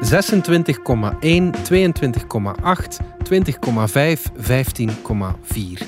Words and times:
22,8, 0.00 0.06
20,5, 3.22 4.22
15,4. 4.36 5.86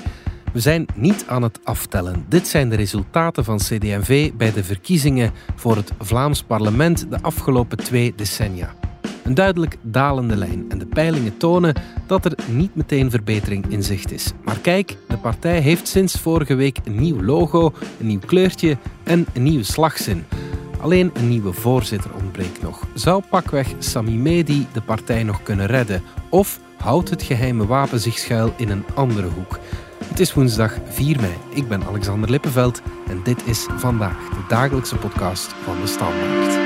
We 0.53 0.59
zijn 0.59 0.85
niet 0.95 1.25
aan 1.27 1.41
het 1.41 1.59
aftellen. 1.63 2.25
Dit 2.29 2.47
zijn 2.47 2.69
de 2.69 2.75
resultaten 2.75 3.43
van 3.43 3.57
CD&V 3.57 4.31
bij 4.33 4.51
de 4.51 4.63
verkiezingen 4.63 5.31
voor 5.55 5.75
het 5.75 5.91
Vlaams 5.99 6.43
parlement 6.43 7.09
de 7.09 7.21
afgelopen 7.21 7.77
twee 7.77 8.13
decennia. 8.15 8.73
Een 9.23 9.33
duidelijk 9.33 9.77
dalende 9.81 10.35
lijn 10.35 10.65
en 10.69 10.77
de 10.77 10.85
peilingen 10.85 11.37
tonen 11.37 11.75
dat 12.07 12.25
er 12.25 12.35
niet 12.47 12.75
meteen 12.75 13.09
verbetering 13.09 13.65
in 13.67 13.83
zicht 13.83 14.11
is. 14.11 14.31
Maar 14.43 14.59
kijk, 14.59 14.97
de 15.07 15.17
partij 15.17 15.59
heeft 15.59 15.87
sinds 15.87 16.19
vorige 16.19 16.55
week 16.55 16.77
een 16.83 16.99
nieuw 16.99 17.21
logo, 17.23 17.73
een 17.99 18.07
nieuw 18.07 18.19
kleurtje 18.19 18.77
en 19.03 19.25
een 19.33 19.43
nieuwe 19.43 19.63
slagzin. 19.63 20.25
Alleen 20.83 21.11
een 21.13 21.29
nieuwe 21.29 21.53
voorzitter 21.53 22.13
ontbreekt 22.13 22.61
nog. 22.61 22.87
Zou 22.93 23.23
pakweg 23.29 23.67
Sami 23.79 24.17
Medi 24.17 24.67
de 24.73 24.81
partij 24.81 25.23
nog 25.23 25.43
kunnen 25.43 25.65
redden? 25.65 26.03
Of 26.29 26.59
houdt 26.77 27.09
het 27.09 27.23
geheime 27.23 27.65
wapen 27.65 27.99
zich 27.99 28.17
schuil 28.17 28.53
in 28.57 28.69
een 28.69 28.85
andere 28.93 29.27
hoek? 29.27 29.59
Het 30.05 30.19
is 30.19 30.33
woensdag 30.33 30.77
4 30.89 31.19
mei. 31.19 31.33
Ik 31.49 31.67
ben 31.67 31.83
Alexander 31.83 32.29
Lippenveld 32.29 32.81
en 33.07 33.21
dit 33.23 33.45
is 33.45 33.67
vandaag 33.75 34.29
de 34.29 34.43
dagelijkse 34.47 34.95
podcast 34.95 35.53
van 35.63 35.81
de 35.81 35.87
Standaard. 35.87 36.62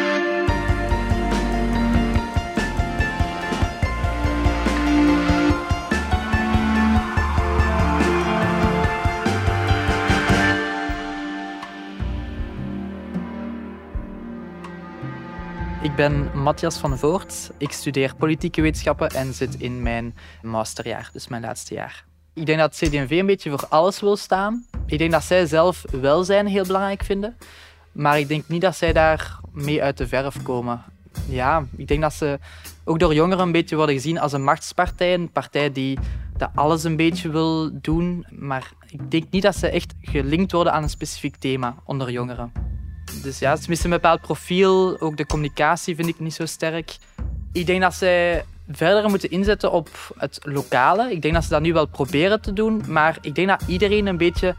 Ben 15.97 16.29
Matthias 16.33 16.77
van 16.77 16.97
Voort. 16.97 17.51
Ik 17.57 17.71
studeer 17.71 18.15
politieke 18.15 18.61
wetenschappen 18.61 19.09
en 19.09 19.33
zit 19.33 19.55
in 19.55 19.81
mijn 19.81 20.15
masterjaar, 20.41 21.09
dus 21.13 21.27
mijn 21.27 21.41
laatste 21.41 21.73
jaar. 21.73 22.05
Ik 22.33 22.45
denk 22.45 22.59
dat 22.59 22.75
CD&V 22.75 23.09
een 23.09 23.25
beetje 23.25 23.49
voor 23.49 23.65
alles 23.69 23.99
wil 23.99 24.15
staan. 24.15 24.65
Ik 24.85 24.97
denk 24.97 25.11
dat 25.11 25.23
zij 25.23 25.45
zelf 25.45 25.85
welzijn 25.91 26.47
heel 26.47 26.65
belangrijk 26.65 27.03
vinden. 27.03 27.37
Maar 27.91 28.19
ik 28.19 28.27
denk 28.27 28.47
niet 28.47 28.61
dat 28.61 28.75
zij 28.75 28.93
daar 28.93 29.39
mee 29.51 29.83
uit 29.83 29.97
de 29.97 30.07
verf 30.07 30.41
komen. 30.43 30.83
Ja, 31.29 31.65
ik 31.77 31.87
denk 31.87 32.01
dat 32.01 32.13
ze 32.13 32.39
ook 32.83 32.99
door 32.99 33.13
jongeren 33.13 33.43
een 33.43 33.51
beetje 33.51 33.75
worden 33.75 33.95
gezien 33.95 34.19
als 34.19 34.33
een 34.33 34.43
machtspartij. 34.43 35.13
Een 35.13 35.31
partij 35.31 35.71
die 35.71 35.99
dat 36.37 36.49
alles 36.55 36.83
een 36.83 36.95
beetje 36.95 37.29
wil 37.29 37.81
doen. 37.81 38.25
Maar 38.29 38.71
ik 38.87 39.11
denk 39.11 39.25
niet 39.29 39.43
dat 39.43 39.55
ze 39.55 39.69
echt 39.69 39.93
gelinkt 40.01 40.51
worden 40.51 40.73
aan 40.73 40.83
een 40.83 40.89
specifiek 40.89 41.35
thema 41.35 41.75
onder 41.83 42.11
jongeren. 42.11 42.51
Dus 43.23 43.39
ja, 43.39 43.53
het 43.53 43.69
is 43.69 43.83
een 43.83 43.89
bepaald 43.89 44.21
profiel. 44.21 44.99
Ook 44.99 45.17
de 45.17 45.25
communicatie 45.25 45.95
vind 45.95 46.07
ik 46.07 46.19
niet 46.19 46.33
zo 46.33 46.45
sterk. 46.45 46.97
Ik 47.51 47.65
denk 47.65 47.81
dat 47.81 47.93
zij 47.93 48.45
verder 48.71 49.09
moeten 49.09 49.31
inzetten 49.31 49.71
op 49.71 49.89
het 50.17 50.39
lokale. 50.41 51.11
Ik 51.11 51.21
denk 51.21 51.33
dat 51.33 51.43
ze 51.43 51.49
dat 51.49 51.61
nu 51.61 51.73
wel 51.73 51.85
proberen 51.85 52.41
te 52.41 52.53
doen. 52.53 52.83
Maar 52.87 53.17
ik 53.21 53.35
denk 53.35 53.47
dat 53.47 53.63
iedereen 53.67 54.07
een 54.07 54.17
beetje 54.17 54.55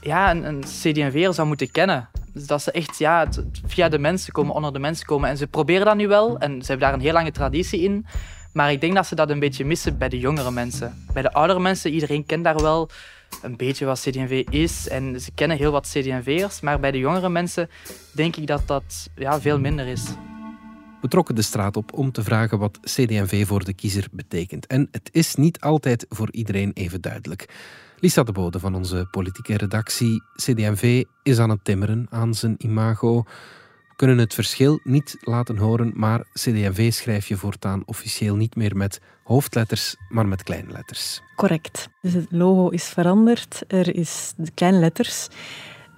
ja, 0.00 0.30
een, 0.30 0.44
een 0.44 1.34
zou 1.34 1.46
moeten 1.46 1.70
kennen. 1.70 2.08
Dus 2.32 2.46
dat 2.46 2.62
ze 2.62 2.70
echt 2.70 2.98
ja, 2.98 3.28
via 3.66 3.88
de 3.88 3.98
mensen 3.98 4.32
komen, 4.32 4.54
onder 4.54 4.72
de 4.72 4.78
mensen 4.78 5.06
komen. 5.06 5.28
En 5.28 5.36
ze 5.36 5.46
proberen 5.46 5.86
dat 5.86 5.96
nu 5.96 6.08
wel. 6.08 6.38
En 6.38 6.50
ze 6.50 6.66
hebben 6.66 6.86
daar 6.86 6.94
een 6.94 7.04
heel 7.04 7.12
lange 7.12 7.32
traditie 7.32 7.80
in. 7.80 8.06
Maar 8.52 8.72
ik 8.72 8.80
denk 8.80 8.94
dat 8.94 9.06
ze 9.06 9.14
dat 9.14 9.30
een 9.30 9.38
beetje 9.38 9.64
missen 9.64 9.98
bij 9.98 10.08
de 10.08 10.18
jongere 10.18 10.50
mensen. 10.50 11.04
Bij 11.12 11.22
de 11.22 11.32
oudere 11.32 11.60
mensen, 11.60 11.92
iedereen 11.92 12.26
kent 12.26 12.44
daar 12.44 12.62
wel 12.62 12.90
een 13.42 13.56
beetje 13.56 13.84
wat 13.84 14.00
CD&V 14.00 14.44
is. 14.50 14.88
En 14.88 15.20
ze 15.20 15.30
kennen 15.34 15.56
heel 15.56 15.72
wat 15.72 15.88
CD&V'ers. 15.92 16.60
Maar 16.60 16.80
bij 16.80 16.90
de 16.90 16.98
jongere 16.98 17.28
mensen 17.28 17.68
denk 18.12 18.36
ik 18.36 18.46
dat 18.46 18.62
dat 18.66 19.10
ja, 19.14 19.40
veel 19.40 19.60
minder 19.60 19.86
is. 19.86 20.04
We 21.00 21.08
trokken 21.08 21.34
de 21.34 21.42
straat 21.42 21.76
op 21.76 21.92
om 21.92 22.12
te 22.12 22.22
vragen 22.22 22.58
wat 22.58 22.78
CD&V 22.80 23.46
voor 23.46 23.64
de 23.64 23.74
kiezer 23.74 24.06
betekent. 24.12 24.66
En 24.66 24.88
het 24.90 25.08
is 25.12 25.34
niet 25.34 25.60
altijd 25.60 26.06
voor 26.08 26.32
iedereen 26.32 26.70
even 26.72 27.00
duidelijk. 27.00 27.48
Lisa 27.98 28.22
de 28.22 28.32
Bode 28.32 28.58
van 28.58 28.74
onze 28.74 29.08
politieke 29.10 29.56
redactie. 29.56 30.22
CD&V 30.34 31.04
is 31.22 31.38
aan 31.38 31.50
het 31.50 31.64
timmeren 31.64 32.06
aan 32.10 32.34
zijn 32.34 32.54
imago. 32.58 33.24
Kunnen 33.96 34.18
het 34.18 34.34
verschil 34.34 34.80
niet 34.82 35.16
laten 35.20 35.56
horen, 35.56 35.92
maar 35.94 36.20
CD&V 36.32 36.92
schrijf 36.92 37.28
je 37.28 37.36
voortaan 37.36 37.82
officieel 37.86 38.36
niet 38.36 38.56
meer 38.56 38.76
met 38.76 39.00
hoofdletters, 39.24 39.96
maar 40.08 40.26
met 40.26 40.42
kleine 40.42 40.72
letters. 40.72 41.22
Correct. 41.36 41.88
Dus 42.00 42.12
het 42.12 42.26
logo 42.30 42.68
is 42.68 42.84
veranderd. 42.84 43.64
Er 43.68 43.96
is 43.96 44.32
de 44.36 44.50
kleine 44.54 44.78
letters. 44.78 45.28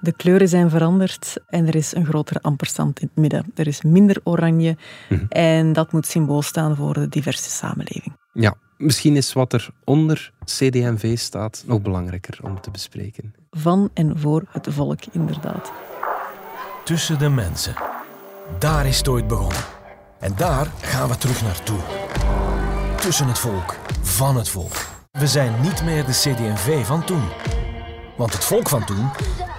De 0.01 0.13
kleuren 0.13 0.49
zijn 0.49 0.71
veranderd 0.71 1.37
en 1.47 1.67
er 1.67 1.75
is 1.75 1.95
een 1.95 2.07
grotere 2.07 2.43
ampersand 2.43 3.01
in 3.01 3.07
het 3.07 3.17
midden. 3.17 3.53
Er 3.55 3.67
is 3.67 3.83
minder 3.83 4.21
oranje 4.25 4.77
mhm. 5.09 5.25
en 5.29 5.73
dat 5.73 5.93
moet 5.93 6.07
symbool 6.07 6.43
staan 6.43 6.77
voor 6.77 6.95
de 6.95 7.09
diverse 7.09 7.51
samenleving. 7.51 8.17
Ja, 8.33 8.55
misschien 8.77 9.17
is 9.17 9.33
wat 9.33 9.53
er 9.53 9.71
onder 9.85 10.33
CD&V 10.45 11.19
staat 11.19 11.65
nog 11.67 11.83
belangrijker 11.83 12.39
om 12.43 12.61
te 12.61 12.71
bespreken. 12.71 13.35
Van 13.51 13.91
en 13.95 14.19
voor 14.19 14.43
het 14.49 14.67
volk, 14.71 15.01
inderdaad. 15.13 15.73
Tussen 16.89 17.19
de 17.19 17.29
mensen. 17.29 17.75
Daar 18.59 18.87
is 18.87 18.99
het 18.99 19.09
ooit 19.09 19.27
begonnen. 19.27 19.65
En 20.19 20.33
daar 20.37 20.67
gaan 20.81 21.09
we 21.09 21.17
terug 21.19 21.43
naartoe. 21.43 21.79
Tussen 23.01 23.27
het 23.27 23.39
volk, 23.39 23.75
van 24.03 24.37
het 24.37 24.49
volk. 24.49 24.73
We 25.11 25.27
zijn 25.27 25.61
niet 25.61 25.85
meer 25.85 26.05
de 26.05 26.13
CD&V 26.13 26.87
van 26.87 27.05
toen. 27.05 27.23
Want 28.17 28.33
het 28.33 28.45
volk 28.45 28.69
van 28.69 28.85
toen 28.85 29.11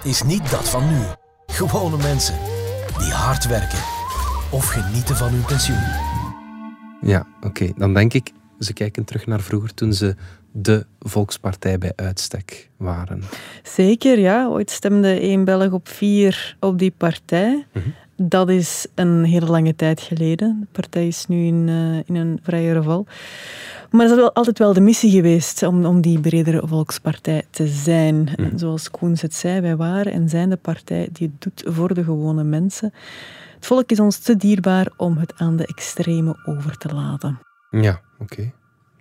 is 0.02 0.22
niet 0.22 0.50
dat 0.50 0.68
van 0.68 0.88
nu. 0.88 1.02
Gewone 1.46 1.96
mensen 1.96 2.38
die 2.98 3.12
hard 3.12 3.46
werken 3.46 3.82
of 4.50 4.68
genieten 4.68 5.16
van 5.16 5.28
hun 5.28 5.44
pensioen. 5.44 5.84
Ja, 7.00 7.26
oké. 7.40 7.72
Dan 7.76 7.94
denk 7.94 8.12
ik, 8.12 8.32
ze 8.58 8.72
kijken 8.72 9.04
terug 9.04 9.26
naar 9.26 9.40
vroeger 9.40 9.74
toen 9.74 9.92
ze 9.92 10.16
de 10.52 10.86
volkspartij 10.98 11.78
bij 11.78 11.92
uitstek 11.96 12.70
waren. 12.76 13.22
Zeker, 13.62 14.18
ja. 14.18 14.48
Ooit 14.48 14.70
stemde 14.70 15.20
één 15.20 15.44
Belg 15.44 15.72
op 15.72 15.88
vier 15.88 16.56
op 16.60 16.78
die 16.78 16.92
partij. 16.96 17.66
Mhm. 17.72 17.88
Dat 18.16 18.48
is 18.48 18.86
een 18.94 19.24
hele 19.24 19.46
lange 19.46 19.76
tijd 19.76 20.00
geleden. 20.00 20.56
De 20.60 20.66
partij 20.72 21.06
is 21.06 21.26
nu 21.26 21.46
in, 21.46 21.68
uh, 21.68 21.96
in 22.04 22.14
een 22.14 22.38
vrije 22.42 22.82
val. 22.82 23.06
Maar 23.90 24.06
dat 24.06 24.16
is 24.16 24.22
wel 24.22 24.32
altijd 24.32 24.58
wel 24.58 24.72
de 24.72 24.80
missie 24.80 25.10
geweest 25.10 25.62
om, 25.62 25.84
om 25.84 26.00
die 26.00 26.20
bredere 26.20 26.66
volkspartij 26.66 27.42
te 27.50 27.66
zijn. 27.66 28.28
En 28.36 28.44
mhm. 28.44 28.58
zoals 28.58 28.90
Koens 28.90 29.22
het 29.22 29.34
zei, 29.34 29.60
wij 29.60 29.76
waren 29.76 30.12
en 30.12 30.28
zijn 30.28 30.50
de 30.50 30.56
partij 30.56 31.08
die 31.12 31.32
het 31.32 31.42
doet 31.42 31.74
voor 31.74 31.94
de 31.94 32.04
gewone 32.04 32.44
mensen. 32.44 32.92
Het 33.54 33.66
volk 33.66 33.90
is 33.90 34.00
ons 34.00 34.18
te 34.18 34.36
dierbaar 34.36 34.86
om 34.96 35.16
het 35.16 35.32
aan 35.36 35.56
de 35.56 35.66
extreme 35.66 36.36
over 36.44 36.76
te 36.76 36.94
laten. 36.94 37.38
Ja, 37.70 38.00
oké. 38.18 38.52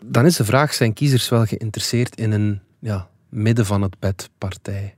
Dan 0.04 0.26
is 0.26 0.36
de 0.36 0.46
vraag, 0.46 0.74
zijn 0.74 0.94
kiezers 0.94 1.30
wel 1.30 1.46
geïnteresseerd 1.46 2.16
in 2.16 2.32
een 2.32 2.62
ja, 2.80 3.10
midden 3.30 3.66
van 3.66 3.82
het 3.82 4.00
bed 4.00 4.30
partij? 4.38 4.94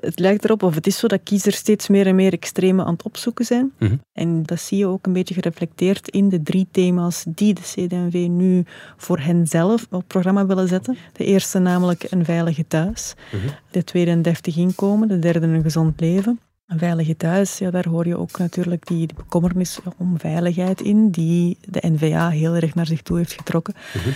het 0.00 0.18
lijkt 0.18 0.44
erop, 0.44 0.62
of 0.62 0.74
het 0.74 0.86
is 0.86 0.98
zo, 0.98 1.06
dat 1.06 1.20
kiezers 1.22 1.56
steeds 1.56 1.88
meer 1.88 2.06
en 2.06 2.14
meer 2.14 2.32
extreme 2.32 2.84
aan 2.84 2.92
het 2.92 3.02
opzoeken 3.02 3.44
zijn. 3.44 3.72
Mhm. 3.78 3.96
En 4.12 4.42
dat 4.42 4.60
zie 4.60 4.78
je 4.78 4.86
ook 4.86 5.06
een 5.06 5.12
beetje 5.12 5.34
gereflecteerd 5.34 6.08
in 6.08 6.28
de 6.28 6.42
drie 6.42 6.66
thema's 6.70 7.24
die 7.28 7.54
de 7.54 7.60
CD&V 7.60 8.26
nu 8.28 8.64
voor 8.96 9.18
henzelf 9.18 9.86
op 9.90 10.04
programma 10.06 10.46
willen 10.46 10.68
zetten. 10.68 10.96
De 11.12 11.24
eerste 11.24 11.58
namelijk 11.58 12.06
een 12.10 12.24
veilige 12.24 12.66
thuis. 12.66 13.14
Mhm. 13.32 13.46
De 13.70 13.84
tweede 13.84 14.10
een 14.10 14.22
deftig 14.22 14.56
inkomen. 14.56 15.08
De 15.08 15.18
derde 15.18 15.46
een 15.46 15.62
gezond 15.62 16.00
leven. 16.00 16.40
Een 16.66 16.78
veilige 16.78 17.16
thuis, 17.16 17.58
ja, 17.58 17.70
daar 17.70 17.88
hoor 17.88 18.06
je 18.06 18.18
ook 18.18 18.38
natuurlijk 18.38 18.86
die, 18.86 19.08
bekommernis 19.16 19.78
om 19.96 20.18
veiligheid 20.18 20.80
in, 20.80 21.10
die 21.10 21.58
de 21.60 21.82
NVA 21.88 22.28
heel 22.28 22.54
erg 22.54 22.74
naar 22.74 22.86
zich 22.86 23.02
toe 23.02 23.16
heeft 23.16 23.32
getrokken. 23.32 23.74
Mhm. 23.94 24.08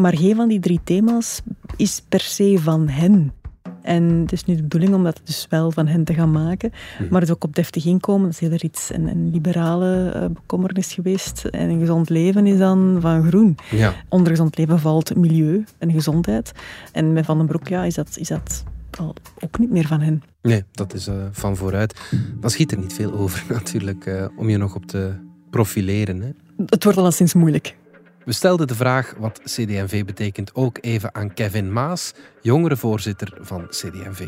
Maar 0.00 0.16
geen 0.16 0.36
van 0.36 0.48
die 0.48 0.60
drie 0.60 0.80
thema's 0.84 1.40
is 1.76 2.02
per 2.08 2.20
se 2.20 2.58
van 2.60 2.88
hen. 2.88 3.32
En 3.82 4.04
het 4.04 4.32
is 4.32 4.44
nu 4.44 4.54
de 4.54 4.62
bedoeling 4.62 4.94
om 4.94 5.04
dat 5.04 5.20
dus 5.24 5.46
wel 5.50 5.70
van 5.70 5.86
hen 5.86 6.04
te 6.04 6.14
gaan 6.14 6.30
maken. 6.30 6.72
Mhm. 6.98 7.12
Maar 7.12 7.20
het 7.20 7.30
ook 7.30 7.44
op 7.44 7.54
deftig 7.54 7.84
inkomen, 7.84 8.22
dat 8.22 8.42
is 8.42 8.48
heel 8.48 8.58
iets 8.60 8.94
een, 8.94 9.06
een 9.06 9.30
liberale 9.30 10.12
uh, 10.16 10.24
bekommernis 10.34 10.92
geweest. 10.92 11.44
En 11.44 11.70
een 11.70 11.80
gezond 11.80 12.08
leven 12.08 12.46
is 12.46 12.58
dan 12.58 12.98
van 13.00 13.28
groen. 13.28 13.56
Ja. 13.70 13.94
Onder 14.08 14.30
gezond 14.30 14.58
leven 14.58 14.78
valt 14.78 15.16
milieu 15.16 15.64
en 15.78 15.92
gezondheid. 15.92 16.52
En 16.92 17.12
met 17.12 17.24
Van 17.24 17.38
den 17.38 17.46
Broek 17.46 17.68
ja, 17.68 17.84
is 17.84 17.94
dat, 17.94 18.16
is 18.18 18.28
dat 18.28 18.64
al 18.98 19.14
ook 19.40 19.58
niet 19.58 19.70
meer 19.70 19.86
van 19.86 20.00
hen. 20.00 20.22
Nee, 20.42 20.64
dat 20.72 20.94
is 20.94 21.08
uh, 21.08 21.14
van 21.30 21.56
vooruit. 21.56 22.00
Dan 22.40 22.50
schiet 22.50 22.72
er 22.72 22.78
niet 22.78 22.92
veel 22.92 23.12
over 23.12 23.44
natuurlijk, 23.54 24.06
uh, 24.06 24.26
om 24.36 24.48
je 24.48 24.56
nog 24.56 24.74
op 24.74 24.86
te 24.86 25.14
profileren. 25.50 26.20
Hè? 26.20 26.30
Het 26.66 26.84
wordt 26.84 26.98
alleszins 26.98 27.34
moeilijk. 27.34 27.76
We 28.24 28.32
stelden 28.32 28.66
de 28.66 28.74
vraag 28.74 29.14
wat 29.18 29.40
CD&V 29.44 30.04
betekent 30.04 30.54
ook 30.54 30.78
even 30.80 31.14
aan 31.14 31.34
Kevin 31.34 31.72
Maas, 31.72 32.14
jongerenvoorzitter 32.42 33.38
van 33.40 33.66
CD&V. 33.68 34.26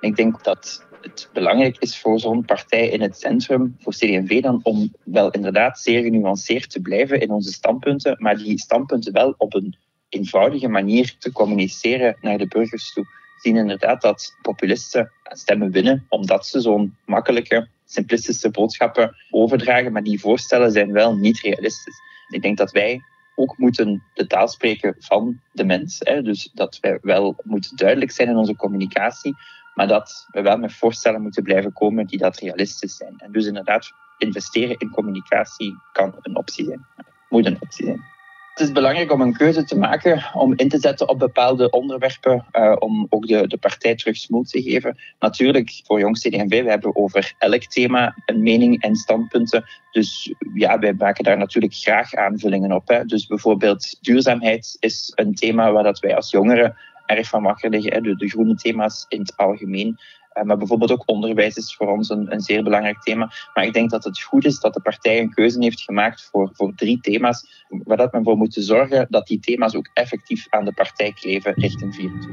Ik 0.00 0.16
denk 0.16 0.44
dat 0.44 0.86
het 1.00 1.28
belangrijk 1.32 1.76
is 1.78 2.00
voor 2.00 2.20
zo'n 2.20 2.44
partij 2.44 2.88
in 2.88 3.00
het 3.00 3.18
centrum, 3.18 3.76
voor 3.80 3.92
CD&V 3.92 4.42
dan, 4.42 4.60
om 4.62 4.92
wel 5.04 5.30
inderdaad 5.30 5.78
zeer 5.78 6.02
genuanceerd 6.02 6.70
te 6.70 6.80
blijven 6.80 7.20
in 7.20 7.30
onze 7.30 7.52
standpunten, 7.52 8.16
maar 8.18 8.36
die 8.36 8.58
standpunten 8.58 9.12
wel 9.12 9.34
op 9.38 9.54
een 9.54 9.76
eenvoudige 10.08 10.68
manier 10.68 11.16
te 11.18 11.32
communiceren 11.32 12.16
naar 12.20 12.38
de 12.38 12.46
burgers 12.46 12.92
toe. 12.92 13.06
Zien 13.36 13.56
inderdaad 13.56 14.02
dat 14.02 14.36
populisten 14.42 15.12
stemmen 15.22 15.70
winnen 15.70 16.06
omdat 16.08 16.46
ze 16.46 16.60
zo'n 16.60 16.96
makkelijke, 17.04 17.68
simplistische 17.84 18.50
boodschappen 18.50 19.16
overdragen, 19.30 19.92
maar 19.92 20.02
die 20.02 20.20
voorstellen 20.20 20.72
zijn 20.72 20.92
wel 20.92 21.16
niet 21.16 21.40
realistisch. 21.40 21.98
Ik 22.28 22.42
denk 22.42 22.56
dat 22.56 22.70
wij 22.70 23.00
ook 23.34 23.58
moeten 23.58 24.02
de 24.14 24.26
taal 24.26 24.48
spreken 24.48 24.96
van 24.98 25.40
de 25.52 25.64
mens. 25.64 25.98
Hè. 25.98 26.22
Dus 26.22 26.50
dat 26.52 26.78
wij 26.80 26.98
wel 27.02 27.36
moeten 27.42 27.76
duidelijk 27.76 28.10
zijn 28.10 28.28
in 28.28 28.36
onze 28.36 28.56
communicatie, 28.56 29.34
maar 29.74 29.88
dat 29.88 30.26
we 30.30 30.42
wel 30.42 30.58
met 30.58 30.72
voorstellen 30.72 31.22
moeten 31.22 31.42
blijven 31.42 31.72
komen 31.72 32.06
die 32.06 32.18
dat 32.18 32.38
realistisch 32.38 32.96
zijn. 32.96 33.14
En 33.18 33.32
dus 33.32 33.46
inderdaad, 33.46 33.92
investeren 34.18 34.78
in 34.78 34.90
communicatie 34.90 35.76
kan 35.92 36.14
een 36.20 36.36
optie 36.36 36.64
zijn. 36.64 36.86
Moet 37.28 37.46
een 37.46 37.60
optie 37.60 37.86
zijn. 37.86 38.13
Het 38.54 38.62
is 38.62 38.72
belangrijk 38.72 39.12
om 39.12 39.20
een 39.20 39.36
keuze 39.36 39.64
te 39.64 39.78
maken, 39.78 40.24
om 40.32 40.52
in 40.56 40.68
te 40.68 40.78
zetten 40.78 41.08
op 41.08 41.18
bepaalde 41.18 41.70
onderwerpen, 41.70 42.46
uh, 42.52 42.76
om 42.78 43.06
ook 43.08 43.26
de, 43.26 43.46
de 43.46 43.56
partij 43.56 43.94
terug 43.94 44.16
smoot 44.16 44.50
te 44.50 44.62
geven. 44.62 44.98
Natuurlijk, 45.18 45.82
voor 45.84 45.98
Jong 45.98 46.18
CD&V, 46.18 46.62
we 46.62 46.70
hebben 46.70 46.96
over 46.96 47.34
elk 47.38 47.64
thema 47.64 48.14
een 48.24 48.42
mening 48.42 48.82
en 48.82 48.96
standpunten. 48.96 49.64
Dus 49.90 50.34
ja, 50.54 50.78
wij 50.78 50.94
maken 50.98 51.24
daar 51.24 51.38
natuurlijk 51.38 51.74
graag 51.74 52.14
aanvullingen 52.14 52.72
op. 52.72 52.88
Hè. 52.88 53.04
Dus 53.04 53.26
bijvoorbeeld 53.26 53.98
duurzaamheid 54.00 54.76
is 54.80 55.12
een 55.14 55.34
thema 55.34 55.72
waar 55.72 55.82
dat 55.82 55.98
wij 55.98 56.16
als 56.16 56.30
jongeren 56.30 56.76
erg 57.06 57.28
van 57.28 57.42
wakker 57.42 57.70
liggen. 57.70 58.02
De 58.02 58.28
groene 58.28 58.54
thema's 58.54 59.06
in 59.08 59.20
het 59.20 59.36
algemeen. 59.36 59.98
Eh, 60.34 60.44
maar 60.44 60.56
bijvoorbeeld 60.56 60.90
ook 60.90 61.02
onderwijs 61.06 61.56
is 61.56 61.76
voor 61.76 61.88
ons 61.88 62.08
een, 62.08 62.32
een, 62.32 62.40
zeer 62.40 62.62
belangrijk 62.62 63.02
thema. 63.02 63.32
Maar 63.54 63.64
ik 63.64 63.72
denk 63.72 63.90
dat 63.90 64.04
het 64.04 64.20
goed 64.20 64.44
is 64.44 64.60
dat 64.60 64.74
de 64.74 64.80
partij 64.80 65.20
een 65.20 65.34
keuze 65.34 65.62
heeft 65.62 65.80
gemaakt 65.80 66.28
voor, 66.30 66.50
voor 66.52 66.72
drie 66.74 67.00
thema's, 67.00 67.64
waar 67.68 67.96
dat 67.96 68.12
men 68.12 68.24
voor 68.24 68.36
moet 68.36 68.54
zorgen 68.58 69.06
dat 69.10 69.26
die 69.26 69.40
thema's 69.40 69.74
ook 69.74 69.90
effectief 69.92 70.46
aan 70.50 70.64
de 70.64 70.72
partij 70.72 71.12
kleven 71.12 71.52
richting 71.54 71.94
24. 71.94 72.30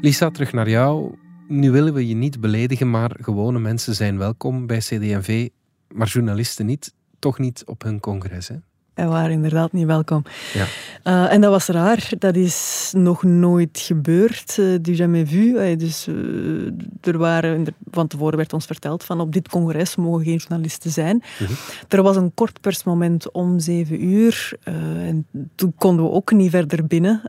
Lisa, 0.00 0.30
terug 0.30 0.52
naar 0.52 0.68
jou. 0.68 1.14
Nu 1.48 1.70
willen 1.70 1.94
we 1.94 2.08
je 2.08 2.14
niet 2.14 2.40
beledigen, 2.40 2.90
maar 2.90 3.16
gewone 3.20 3.58
mensen 3.58 3.94
zijn 3.94 4.18
welkom 4.18 4.66
bij 4.66 4.78
CD&V, 4.78 5.48
maar 5.88 6.06
journalisten 6.06 6.66
niet. 6.66 6.94
Toch 7.18 7.38
niet 7.38 7.62
op 7.66 7.82
hun 7.82 8.00
congres, 8.00 8.48
hè? 8.48 8.56
En 8.96 9.08
waren 9.08 9.30
inderdaad 9.30 9.72
niet 9.72 9.86
welkom. 9.86 10.22
Ja. 10.52 10.66
Uh, 11.04 11.32
en 11.32 11.40
dat 11.40 11.50
was 11.50 11.66
raar. 11.66 12.08
Dat 12.18 12.36
is 12.36 12.90
nog 12.96 13.22
nooit 13.22 13.82
gebeurd. 13.84 14.56
Uh, 14.60 14.78
du 14.80 14.92
jamais 14.92 15.30
vu. 15.30 15.76
dus 15.76 16.06
uh, 16.08 16.72
er 17.00 17.18
waren, 17.18 17.64
van 17.90 18.06
tevoren 18.06 18.36
werd 18.36 18.52
ons 18.52 18.66
verteld 18.66 19.04
van 19.04 19.20
op 19.20 19.32
dit 19.32 19.48
congres 19.48 19.96
mogen 19.96 20.24
geen 20.24 20.36
journalisten 20.36 20.90
zijn. 20.90 21.22
-huh. 21.38 21.48
Er 21.88 22.02
was 22.02 22.16
een 22.16 22.34
kort 22.34 22.60
persmoment 22.60 23.32
om 23.32 23.58
zeven 23.58 24.04
uur. 24.04 24.52
en 24.62 25.26
toen 25.54 25.74
konden 25.78 26.04
we 26.04 26.10
ook 26.10 26.32
niet 26.32 26.50
verder 26.50 26.86
binnen. 26.86 27.22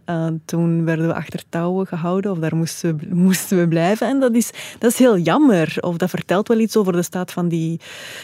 toen 0.45 0.85
werden 0.85 1.07
we 1.07 1.13
achter 1.13 1.43
touwen 1.49 1.87
gehouden. 1.87 2.31
Of 2.31 2.37
daar 2.37 2.55
moesten 2.55 2.97
we, 2.97 3.15
moesten 3.27 3.57
we 3.59 3.67
blijven. 3.67 4.07
En 4.07 4.19
dat 4.19 4.35
is, 4.35 4.51
dat 4.79 4.91
is 4.91 4.97
heel 4.97 5.17
jammer. 5.17 5.77
Of 5.79 5.97
dat 5.97 6.09
vertelt 6.09 6.47
wel 6.47 6.59
iets 6.59 6.77
over 6.77 6.93
de 6.93 7.01
staat 7.01 7.31
van, 7.31 7.47
die, 7.47 7.79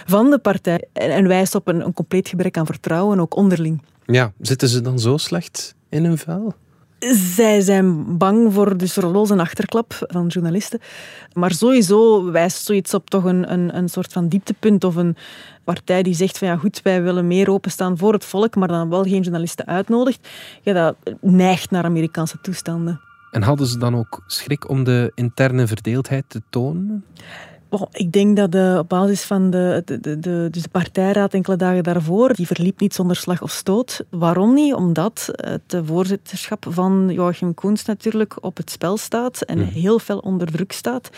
van 0.06 0.30
de 0.30 0.38
partij. 0.38 0.88
En, 0.94 1.10
en 1.10 1.28
wijst 1.28 1.56
op 1.56 1.68
een, 1.68 1.86
een 1.86 1.94
compleet 1.94 2.28
gebrek 2.28 2.57
aan 2.57 2.66
vertrouwen. 2.66 3.19
Ook 3.19 3.31
onderling. 3.36 3.82
Ja, 4.06 4.32
zitten 4.42 4.68
ze 4.68 4.82
dan 4.82 5.00
zo 5.00 5.18
slecht 5.18 5.76
in 5.90 6.06
hun 6.06 6.18
vuil? 6.18 6.54
Zij 7.36 7.62
zijn 7.62 8.18
bang 8.18 8.54
voor 8.54 8.78
dus 8.78 8.96
rolos 8.96 9.30
en 9.30 9.40
achterklap 9.40 10.06
van 10.08 10.28
journalisten. 10.28 10.80
Maar 11.34 11.52
sowieso 11.52 12.32
wijst 12.32 12.66
zoiets 12.66 12.94
op 12.94 13.10
toch 13.10 13.24
een, 13.24 13.52
een, 13.52 13.78
een 13.78 13.90
soort 13.90 14.14
van 14.14 14.28
dieptepunt 14.28 14.84
of 14.84 14.96
een 14.96 15.16
partij 15.64 16.04
die 16.04 16.14
zegt 16.14 16.38
van 16.38 16.48
ja 16.48 16.58
goed, 16.58 16.82
wij 16.82 17.04
willen 17.04 17.28
meer 17.28 17.50
openstaan 17.50 17.98
voor 17.98 18.14
het 18.14 18.26
volk, 18.26 18.56
maar 18.56 18.68
dan 18.68 18.90
wel 18.90 19.04
geen 19.04 19.22
journalisten 19.22 19.66
uitnodigt. 19.66 20.28
Ja, 20.62 20.74
dat 20.74 20.96
neigt 21.22 21.72
naar 21.72 21.84
Amerikaanse 21.84 22.38
toestanden. 22.42 23.02
En 23.32 23.42
hadden 23.42 23.68
ze 23.68 23.78
dan 23.78 23.96
ook 23.96 24.24
schrik 24.28 24.70
om 24.70 24.84
de 24.84 25.12
interne 25.16 25.68
verdeeldheid 25.68 26.24
te 26.28 26.42
tonen? 26.50 27.06
Ik 27.92 28.12
denk 28.12 28.38
dat 28.38 28.52
de, 28.52 28.75
op 28.80 28.90
basis 28.90 29.24
van 29.24 29.50
de, 29.50 29.81
de, 29.86 30.20
de, 30.20 30.48
dus 30.52 30.64
de 30.64 30.70
partijraad 30.70 31.34
enkele 31.34 31.56
dagen 31.56 31.84
daarvoor, 31.84 32.34
die 32.34 32.48
verliep 32.48 32.80
niet 32.80 32.94
zonder 32.94 33.16
slag 33.16 33.42
of 33.42 33.52
stoot. 33.52 34.06
Waarom 34.10 34.54
niet? 34.54 34.74
Omdat 34.74 35.31
het 35.36 35.81
voorzitterschap 35.86 36.66
van 36.70 37.10
Joachim 37.12 37.54
Koens 37.54 37.86
natuurlijk 37.86 38.44
op 38.44 38.58
het 38.58 38.72
spel 38.72 38.98
staat 38.98 39.42
en 39.42 39.58
mm. 39.58 39.64
heel 39.64 40.00
veel 40.00 40.18
onder 40.18 40.52
druk 40.52 40.72
staat. 40.72 41.10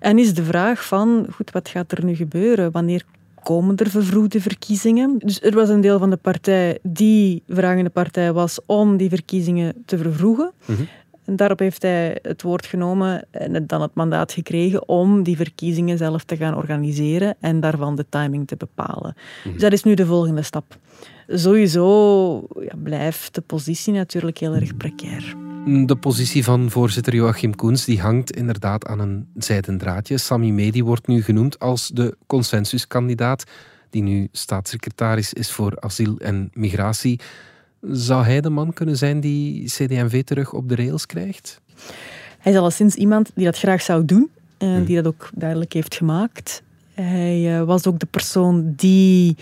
En 0.00 0.18
is 0.18 0.34
de 0.34 0.44
vraag 0.44 0.86
van, 0.86 1.26
goed, 1.34 1.50
wat 1.50 1.68
gaat 1.68 1.92
er 1.92 2.04
nu 2.04 2.14
gebeuren? 2.14 2.70
Wanneer 2.70 3.04
komen 3.42 3.76
er 3.76 3.90
vervroegde 3.90 4.40
verkiezingen. 4.40 5.18
Dus 5.18 5.42
er 5.42 5.54
was 5.54 5.68
een 5.68 5.80
deel 5.80 5.98
van 5.98 6.10
de 6.10 6.16
partij 6.16 6.78
die 6.82 7.42
vragende 7.48 7.90
partij 7.90 8.32
was 8.32 8.58
om 8.66 8.96
die 8.96 9.08
verkiezingen 9.08 9.82
te 9.86 9.98
vervroegen. 9.98 10.52
Mm 10.64 10.76
-hmm. 10.76 10.88
En 11.30 11.36
daarop 11.36 11.58
heeft 11.58 11.82
hij 11.82 12.18
het 12.22 12.42
woord 12.42 12.66
genomen 12.66 13.26
en 13.30 13.66
dan 13.66 13.82
het 13.82 13.94
mandaat 13.94 14.32
gekregen 14.32 14.88
om 14.88 15.22
die 15.22 15.36
verkiezingen 15.36 15.98
zelf 15.98 16.24
te 16.24 16.36
gaan 16.36 16.56
organiseren 16.56 17.36
en 17.40 17.60
daarvan 17.60 17.96
de 17.96 18.06
timing 18.08 18.46
te 18.46 18.56
bepalen. 18.56 19.14
Dus 19.44 19.60
dat 19.60 19.72
is 19.72 19.82
nu 19.82 19.94
de 19.94 20.06
volgende 20.06 20.42
stap. 20.42 20.76
Sowieso 21.28 22.46
ja, 22.60 22.72
blijft 22.82 23.34
de 23.34 23.40
positie 23.40 23.92
natuurlijk 23.92 24.38
heel 24.38 24.54
erg 24.54 24.76
precair. 24.76 25.36
De 25.86 25.96
positie 25.96 26.44
van 26.44 26.70
voorzitter 26.70 27.14
Joachim 27.14 27.54
Koens 27.54 27.84
die 27.84 28.00
hangt 28.00 28.36
inderdaad 28.36 28.86
aan 28.86 29.00
een 29.00 29.28
zijden 29.34 29.78
draadje. 29.78 30.18
Sami 30.18 30.52
Medi 30.52 30.84
wordt 30.84 31.06
nu 31.06 31.22
genoemd 31.22 31.58
als 31.58 31.88
de 31.88 32.16
consensuskandidaat, 32.26 33.44
die 33.90 34.02
nu 34.02 34.28
staatssecretaris 34.32 35.32
is 35.32 35.50
voor 35.50 35.80
asiel 35.80 36.18
en 36.18 36.50
migratie. 36.52 37.20
Zou 37.80 38.24
hij 38.24 38.40
de 38.40 38.50
man 38.50 38.72
kunnen 38.72 38.96
zijn 38.96 39.20
die 39.20 39.64
CD&V 39.64 40.24
terug 40.24 40.52
op 40.52 40.68
de 40.68 40.74
rails 40.74 41.06
krijgt? 41.06 41.60
Hij 42.38 42.52
is 42.52 42.58
alleszins 42.58 42.94
iemand 42.94 43.30
die 43.34 43.44
dat 43.44 43.58
graag 43.58 43.82
zou 43.82 44.04
doen 44.04 44.30
en 44.58 44.74
hmm. 44.74 44.84
die 44.84 44.96
dat 44.96 45.06
ook 45.06 45.30
duidelijk 45.34 45.72
heeft 45.72 45.94
gemaakt. 45.94 46.62
Hij 46.94 47.58
uh, 47.58 47.62
was 47.62 47.86
ook 47.86 47.98
de 47.98 48.06
persoon 48.06 48.72
die 48.76 49.36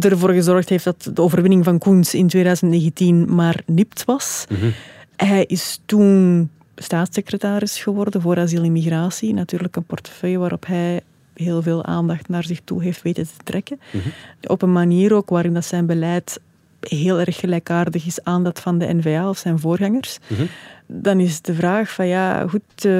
ervoor 0.00 0.30
gezorgd 0.30 0.68
heeft 0.68 0.84
dat 0.84 1.10
de 1.14 1.22
overwinning 1.22 1.64
van 1.64 1.78
Koens 1.78 2.14
in 2.14 2.28
2019 2.28 3.34
maar 3.34 3.62
nipt 3.66 4.04
was. 4.04 4.44
Mm 4.48 4.56
-hmm. 4.56 4.72
Hij 5.16 5.44
is 5.44 5.80
toen 5.86 6.50
staatssecretaris 6.76 7.82
geworden 7.82 8.20
voor 8.20 8.38
asiel 8.38 8.62
en 8.62 8.72
migratie. 8.72 9.34
Natuurlijk 9.34 9.76
een 9.76 9.84
portefeuille 9.84 10.38
waarop 10.38 10.66
hij 10.66 11.00
heel 11.34 11.62
veel 11.62 11.84
aandacht 11.84 12.28
naar 12.28 12.44
zich 12.44 12.60
toe 12.64 12.82
heeft 12.82 13.02
weten 13.02 13.24
te 13.24 13.44
trekken. 13.44 13.80
Mm 13.92 14.00
-hmm. 14.00 14.12
Op 14.50 14.62
een 14.62 14.72
manier 14.72 15.14
ook 15.14 15.30
waarin 15.30 15.54
dat 15.54 15.64
zijn 15.64 15.86
beleid 15.86 16.40
heel 16.88 17.18
erg 17.20 17.36
gelijkaardig 17.36 18.06
is 18.06 18.24
aan 18.24 18.44
dat 18.44 18.60
van 18.60 18.78
de 18.78 18.94
NVA 18.94 19.28
of 19.28 19.38
zijn 19.38 19.58
voorgangers. 19.58 20.18
Mm 20.28 20.36
-hmm. 20.36 20.48
Dan 20.86 21.20
is 21.20 21.40
de 21.40 21.54
vraag 21.54 21.90
van 21.90 22.06
ja, 22.06 22.46
goed, 22.48 22.84
uh, 22.84 22.92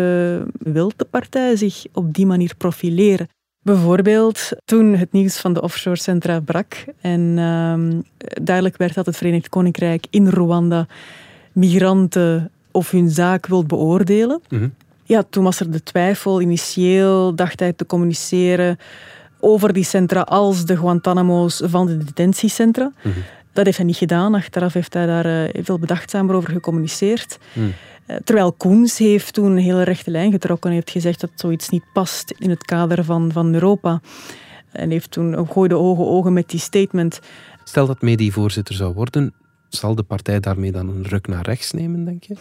wil 0.58 0.92
de 0.96 1.06
partij 1.10 1.56
zich 1.56 1.84
op 1.92 2.14
die 2.14 2.26
manier 2.26 2.54
profileren? 2.56 3.28
Bijvoorbeeld 3.62 4.48
toen 4.64 4.94
het 4.94 5.12
nieuws 5.12 5.36
van 5.36 5.52
de 5.52 5.62
offshore 5.62 5.96
centra 5.96 6.40
brak 6.40 6.84
en 7.00 7.20
uh, 7.20 8.00
duidelijk 8.42 8.76
werd 8.76 8.94
dat 8.94 9.06
het 9.06 9.16
Verenigd 9.16 9.48
Koninkrijk 9.48 10.06
in 10.10 10.28
Rwanda 10.28 10.86
migranten 11.52 12.50
of 12.70 12.90
hun 12.90 13.10
zaak 13.10 13.46
wil 13.46 13.64
beoordelen. 13.64 14.40
Mm 14.48 14.58
-hmm. 14.58 14.74
Ja, 15.04 15.22
toen 15.30 15.44
was 15.44 15.60
er 15.60 15.70
de 15.70 15.82
twijfel. 15.82 16.40
Initieel 16.40 17.34
dacht 17.34 17.60
hij 17.60 17.72
te 17.72 17.86
communiceren 17.86 18.78
over 19.40 19.72
die 19.72 19.84
centra 19.84 20.20
als 20.20 20.64
de 20.64 20.76
Guantanamo's 20.76 21.62
van 21.64 21.86
de 21.86 21.96
detentiecentra. 21.96 22.84
Mm 22.84 23.12
-hmm. 23.12 23.22
Dat 23.54 23.64
heeft 23.64 23.76
hij 23.76 23.86
niet 23.86 23.96
gedaan. 23.96 24.34
Achteraf 24.34 24.72
heeft 24.72 24.94
hij 24.94 25.06
daar 25.06 25.26
uh, 25.26 25.62
veel 25.64 25.78
bedachtzamer 25.78 26.34
over 26.34 26.52
gecommuniceerd. 26.52 27.38
Hmm. 27.52 27.72
Uh, 28.06 28.16
terwijl 28.24 28.52
Koens 28.52 28.98
heeft 28.98 29.34
toen 29.34 29.50
een 29.50 29.62
hele 29.62 29.82
rechte 29.82 30.10
lijn 30.10 30.30
getrokken 30.30 30.70
en 30.70 30.76
heeft 30.76 30.90
gezegd 30.90 31.20
dat 31.20 31.30
zoiets 31.34 31.68
niet 31.68 31.84
past 31.92 32.34
in 32.38 32.50
het 32.50 32.64
kader 32.64 33.04
van, 33.04 33.32
van 33.32 33.54
Europa. 33.54 34.00
En 34.72 34.90
heeft 34.90 35.10
toen 35.10 35.46
gooide 35.50 35.76
ogen 35.76 36.06
ogen 36.06 36.32
met 36.32 36.48
die 36.48 36.60
statement. 36.60 37.20
Stel 37.64 37.86
dat 37.86 38.02
Medi 38.02 38.32
voorzitter 38.32 38.74
zou 38.74 38.94
worden, 38.94 39.34
zal 39.74 39.94
de 39.94 40.02
partij 40.02 40.40
daarmee 40.40 40.72
dan 40.72 40.88
een 40.88 41.02
ruk 41.02 41.26
naar 41.26 41.44
rechts 41.44 41.72
nemen, 41.72 42.04
denk 42.04 42.24
je? 42.24 42.34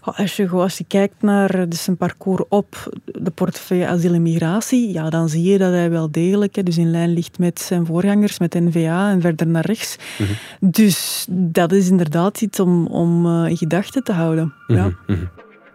Als 0.00 0.36
je, 0.36 0.48
als 0.48 0.78
je 0.78 0.84
kijkt 0.84 1.22
naar 1.22 1.68
dus 1.68 1.84
zijn 1.84 1.96
parcours 1.96 2.42
op 2.48 2.92
de 3.04 3.30
portefeuille 3.30 3.86
asiel 3.86 4.14
en 4.14 4.22
migratie, 4.22 4.92
ja, 4.92 5.10
dan 5.10 5.28
zie 5.28 5.42
je 5.42 5.58
dat 5.58 5.72
hij 5.72 5.90
wel 5.90 6.10
degelijk 6.10 6.64
dus 6.64 6.78
in 6.78 6.90
lijn 6.90 7.12
ligt 7.12 7.38
met 7.38 7.60
zijn 7.60 7.86
voorgangers, 7.86 8.38
met 8.38 8.54
NVA 8.54 9.10
en 9.10 9.20
verder 9.20 9.46
naar 9.46 9.66
rechts. 9.66 9.96
Mm 10.18 10.26
-hmm. 10.26 10.70
Dus 10.70 11.26
dat 11.30 11.72
is 11.72 11.88
inderdaad 11.88 12.40
iets 12.40 12.60
om, 12.60 12.86
om 12.86 13.26
uh, 13.26 13.48
in 13.48 13.56
gedachten 13.56 14.04
te 14.04 14.12
houden. 14.12 14.54
Mm 14.66 14.76
ja. 14.76 14.84
mm 14.84 14.96
-hmm. 15.06 15.28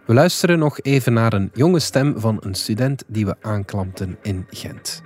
We 0.06 0.14
luisteren 0.14 0.58
nog 0.58 0.80
even 0.80 1.12
naar 1.12 1.32
een 1.32 1.50
jonge 1.54 1.80
stem 1.80 2.20
van 2.20 2.36
een 2.40 2.54
student 2.54 3.04
die 3.06 3.26
we 3.26 3.36
aanklampten 3.40 4.16
in 4.22 4.46
Gent. 4.50 5.02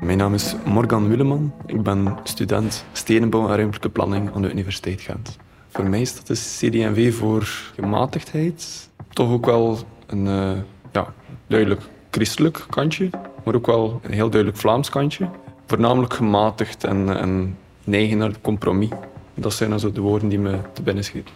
Mijn 0.00 0.18
naam 0.18 0.34
is 0.34 0.54
Morgan 0.64 1.08
Willeman. 1.08 1.52
Ik 1.66 1.82
ben 1.82 2.18
student 2.22 2.84
stedenbouw 2.92 3.48
en 3.48 3.56
ruimtelijke 3.56 3.88
planning 3.88 4.34
aan 4.34 4.42
de 4.42 4.50
Universiteit 4.50 5.00
Gent. 5.00 5.38
Voor 5.68 5.88
mij 5.88 6.04
staat 6.04 6.26
de 6.26 6.34
CD&V 6.34 7.14
voor 7.14 7.42
gematigdheid. 7.74 8.90
Toch 9.08 9.30
ook 9.30 9.46
wel 9.46 9.78
een 10.06 10.26
uh, 10.26 10.52
ja, 10.92 11.14
duidelijk 11.46 11.80
christelijk 12.10 12.66
kantje, 12.70 13.10
maar 13.44 13.54
ook 13.54 13.66
wel 13.66 14.00
een 14.02 14.12
heel 14.12 14.30
duidelijk 14.30 14.60
Vlaams 14.60 14.90
kantje. 14.90 15.28
Voornamelijk 15.66 16.14
gematigd 16.14 16.84
en, 16.84 17.18
en 17.18 17.58
neigen 17.84 18.18
naar 18.18 18.40
compromis. 18.40 18.90
Dat 19.34 19.52
zijn 19.52 19.72
also 19.72 19.92
de 19.92 20.00
woorden 20.00 20.28
die 20.28 20.38
me 20.38 20.58
te 20.72 20.82
binnen 20.82 21.04
schieten. 21.04 21.34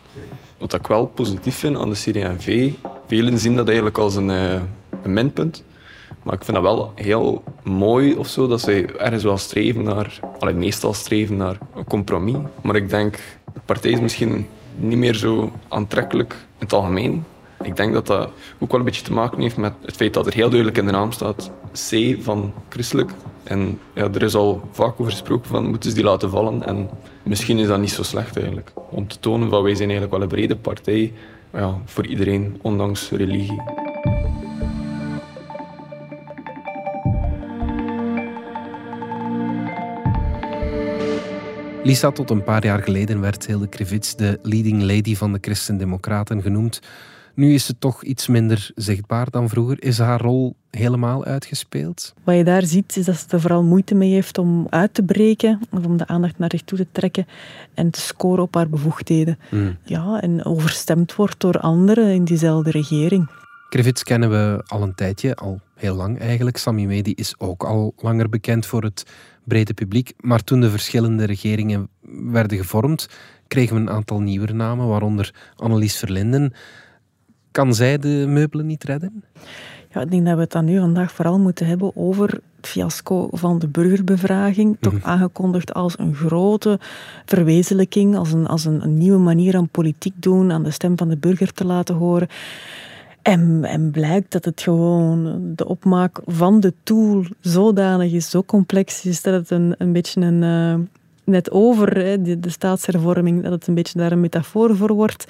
Wat 0.59 0.75
ik 0.75 0.87
wel 0.87 1.07
positief 1.07 1.57
vind 1.57 1.77
aan 1.77 1.91
de 1.91 1.97
CD&V, 1.97 2.73
velen 3.07 3.39
zien 3.39 3.57
dat 3.57 3.67
eigenlijk 3.67 3.99
als 3.99 4.17
een, 4.17 4.29
uh, 4.29 4.53
een 5.03 5.13
minpunt. 5.13 5.65
Maar 6.29 6.37
ik 6.37 6.45
vind 6.45 6.57
dat 6.57 6.67
wel 6.67 6.93
heel 6.95 7.43
mooi 7.63 8.15
of 8.15 8.29
zo, 8.29 8.47
dat 8.47 8.61
zij 8.61 8.97
ergens 8.97 9.23
wel 9.23 9.39
streven 9.39 9.83
naar, 9.83 10.21
meestal 10.55 10.95
streven 10.95 11.37
naar 11.37 11.59
een 11.75 11.85
compromis. 11.85 12.37
Maar 12.63 12.77
ik 12.77 12.91
denk, 12.91 13.19
de 13.55 13.61
partij 13.65 13.91
is 13.91 14.01
misschien 14.01 14.47
niet 14.77 14.99
meer 14.99 15.15
zo 15.15 15.53
aantrekkelijk 15.69 16.33
in 16.33 16.39
het 16.59 16.73
algemeen. 16.73 17.25
Ik 17.63 17.77
denk 17.77 17.93
dat 17.93 18.07
dat 18.07 18.31
ook 18.59 18.71
wel 18.71 18.81
een 18.81 18.87
beetje 18.87 19.03
te 19.03 19.13
maken 19.13 19.41
heeft 19.41 19.57
met 19.57 19.73
het 19.85 19.97
feit 19.97 20.15
dat 20.15 20.27
er 20.27 20.35
heel 20.35 20.49
duidelijk 20.49 20.79
in 20.79 20.87
de 20.87 20.93
naam 20.93 21.13
staat 21.13 21.51
C 21.73 22.17
van 22.21 22.53
christelijk. 22.69 23.11
En 23.43 23.81
ja, 23.95 24.03
er 24.03 24.23
is 24.23 24.35
al 24.35 24.69
vaak 24.73 25.01
over 25.01 25.13
gesproken 25.13 25.49
van 25.49 25.69
moeten 25.69 25.91
ze 25.91 25.97
die 25.97 26.05
laten 26.05 26.31
vallen. 26.31 26.67
En 26.67 26.91
misschien 27.23 27.59
is 27.59 27.67
dat 27.67 27.81
niet 27.81 27.91
zo 27.91 28.03
slecht 28.03 28.37
eigenlijk. 28.37 28.73
Om 28.91 29.09
te 29.09 29.19
tonen 29.19 29.51
van 29.51 29.63
wij 29.63 29.75
zijn 29.75 29.91
eigenlijk 29.91 30.19
wel 30.19 30.23
een 30.23 30.37
brede 30.37 30.57
partij 30.57 31.13
ja, 31.53 31.79
voor 31.85 32.07
iedereen, 32.07 32.59
ondanks 32.63 33.11
religie. 33.11 33.88
Lisa, 41.83 42.11
tot 42.11 42.31
een 42.31 42.43
paar 42.43 42.65
jaar 42.65 42.83
geleden 42.83 43.21
werd 43.21 43.47
Hilde 43.47 43.69
Krivits 43.69 44.17
de 44.17 44.39
leading 44.43 44.83
lady 44.83 45.17
van 45.17 45.33
de 45.33 45.39
Christen-Democraten 45.41 46.43
genoemd. 46.43 46.81
Nu 47.35 47.55
is 47.55 47.67
ze 47.67 47.79
toch 47.79 48.03
iets 48.05 48.27
minder 48.27 48.71
zichtbaar 48.75 49.31
dan 49.31 49.49
vroeger. 49.49 49.83
Is 49.83 49.99
haar 49.99 50.21
rol 50.21 50.57
helemaal 50.71 51.25
uitgespeeld? 51.25 52.15
Wat 52.25 52.37
je 52.37 52.45
daar 52.45 52.63
ziet, 52.63 52.97
is 52.97 53.05
dat 53.05 53.17
ze 53.17 53.25
er 53.29 53.41
vooral 53.41 53.63
moeite 53.63 53.95
mee 53.95 54.13
heeft 54.13 54.39
om 54.39 54.67
uit 54.71 54.95
te 54.95 55.03
breken, 55.03 55.61
of 55.71 55.85
om 55.85 55.97
de 55.97 56.07
aandacht 56.07 56.39
naar 56.39 56.51
zich 56.51 56.63
toe 56.63 56.79
te 56.79 56.87
trekken 56.93 57.27
en 57.75 57.91
te 57.91 58.01
scoren 58.01 58.43
op 58.43 58.55
haar 58.55 58.69
bevoegdheden. 58.69 59.39
Hmm. 59.49 59.77
Ja, 59.85 60.21
en 60.21 60.45
overstemd 60.45 61.15
wordt 61.15 61.41
door 61.41 61.61
anderen 61.61 62.15
in 62.15 62.25
diezelfde 62.25 62.71
regering. 62.71 63.31
Krivits 63.69 64.03
kennen 64.03 64.31
we 64.31 64.65
al 64.67 64.83
een 64.83 64.95
tijdje, 64.95 65.35
al 65.35 65.61
heel 65.79 65.95
lang 65.95 66.19
eigenlijk. 66.19 66.57
Sami 66.57 66.87
Medi 66.87 67.13
is 67.15 67.35
ook 67.39 67.65
al 67.65 67.93
langer 67.97 68.29
bekend 68.29 68.67
voor 68.67 68.83
het 68.83 69.03
brede 69.45 69.75
publiek. 69.75 70.13
Maar 70.21 70.45
toen 70.45 70.61
de 70.61 70.71
verschillende 70.71 71.25
regeringen 71.25 71.89
werden 72.31 72.59
gevormd, 72.59 73.09
kregen 73.49 73.75
we 73.75 73.81
een 73.81 73.91
aantal 73.91 74.21
nieuwe 74.21 74.53
namen, 74.53 74.89
waaronder 74.89 75.35
Annelies 75.57 75.97
Verlinden. 75.97 76.53
Kan 77.51 77.75
zij 77.75 77.99
de 77.99 78.25
meubelen 78.29 78.67
niet 78.67 78.85
redden? 78.85 79.25
Ja, 79.91 80.01
ik 80.01 80.11
denk 80.11 80.27
dat 80.27 80.35
we 80.35 80.41
het 80.41 80.53
dan 80.53 80.65
nu 80.65 80.79
vandaag 80.79 81.13
vooral 81.13 81.39
moeten 81.39 81.67
hebben 81.67 81.97
over 81.97 82.41
het 82.57 82.67
fiasco 82.67 83.29
van 83.33 83.59
de 83.59 83.69
burgerbevraging. 83.69 84.77
Toch 84.81 84.93
mhm. 84.93 85.07
aangekondigd 85.07 85.75
als 85.75 85.99
een 85.99 86.15
grote 86.15 86.79
verwezenlijking, 87.25 88.17
als, 88.17 88.33
een, 88.33 88.47
als 88.47 88.65
een, 88.65 88.83
een 88.83 88.99
nieuwe 88.99 89.19
manier 89.19 89.57
aan 89.57 89.69
politiek 89.69 90.15
doen, 90.17 90.53
aan 90.53 90.63
de 90.63 90.71
stem 90.71 90.99
van 90.99 91.09
de 91.09 91.17
burger 91.17 91.53
te 91.53 91.65
laten 91.65 91.95
horen. 91.95 92.29
En, 93.29 93.65
en 93.65 93.91
blijkt 93.91 94.33
dat 94.33 94.45
het 94.45 94.61
gewoon 94.61 95.53
de 95.57 95.67
opmaak 95.67 96.21
van 96.27 96.61
de 96.61 96.73
tool 96.83 97.25
zodanig 97.41 98.13
is, 98.13 98.31
zo 98.31 98.43
complex 98.43 99.05
is, 99.05 99.23
dat 99.23 99.35
het 99.35 99.51
een, 99.51 99.75
een 99.79 99.93
beetje 99.93 100.21
een. 100.21 100.43
Uh, 100.43 100.87
net 101.25 101.51
over 101.51 101.97
hè, 101.97 102.23
de, 102.23 102.41
de, 102.41 102.51
staatshervorming, 102.51 103.43
dat 103.43 103.53
het 103.53 103.67
een 103.67 103.75
beetje 103.75 103.99
daar 103.99 104.13
een 104.13 104.21
metafoor 104.21 104.77
voor 104.77 104.93
wordt. 104.93 105.27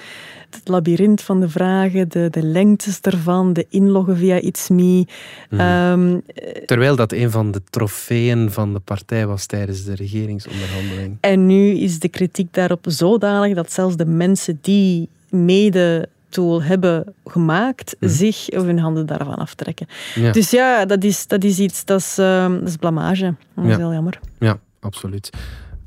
Het 0.50 0.68
labyrint 0.68 1.22
van 1.22 1.40
de 1.40 1.48
vragen, 1.48 2.08
de, 2.08 2.28
de 2.30 2.42
lengtes 2.42 3.00
ervan, 3.00 3.52
de 3.52 3.66
inloggen 3.68 4.16
via 4.16 4.36
It's 4.36 4.68
Me. 4.68 5.06
Mhm. 5.50 5.60
Ehm, 5.60 6.18
Terwijl 6.66 6.96
dat 6.96 7.12
een 7.12 7.30
van 7.30 7.50
de 7.50 7.60
trofeeën 7.70 8.50
van 8.50 8.72
de 8.72 8.80
partij 8.80 9.26
was 9.26 9.46
tijdens 9.46 9.84
de 9.84 9.94
regeringsonderhandeling. 9.94 11.16
En 11.20 11.46
nu 11.46 11.70
is 11.70 11.98
de 11.98 12.08
kritiek 12.08 12.54
daarop 12.54 12.84
zodanig 12.88 13.54
dat 13.54 13.72
zelfs 13.72 13.96
de 13.96 14.06
mensen 14.06 14.58
die 14.62 15.08
mede 15.30 16.08
tool 16.28 16.62
hebben 16.62 17.14
gemaakt, 17.24 17.96
mhm. 18.00 18.10
zich 18.10 18.48
of 18.48 18.62
hun 18.62 18.78
handen 18.78 19.06
daarvan 19.06 19.34
aftrekken. 19.34 19.86
Dus 20.32 20.50
ja, 20.50 20.84
dat 20.84 21.04
is, 21.04 21.26
dat 21.26 21.44
is 21.44 21.58
iets, 21.58 21.84
dat 21.84 22.00
is, 22.00 22.18
uh, 22.18 22.48
dat 22.48 22.68
is 22.68 22.76
blamage. 22.76 23.34
Dat 23.54 23.64
is 23.64 23.76
heel 23.76 23.92
jammer. 23.92 24.20
Ja, 24.38 24.58
absoluut. 24.80 25.30